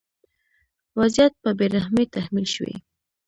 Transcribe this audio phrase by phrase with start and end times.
[0.99, 2.75] وضعیت په بې رحمۍ تحمیل شوی.